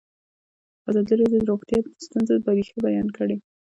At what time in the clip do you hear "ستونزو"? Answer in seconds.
2.05-2.33